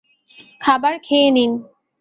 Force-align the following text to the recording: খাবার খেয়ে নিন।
খাবার 0.61 0.93
খেয়ে 1.03 1.29
নিন। 1.31 1.51